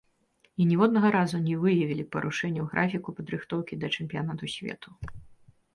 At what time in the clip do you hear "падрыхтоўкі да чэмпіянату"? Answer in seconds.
3.21-4.53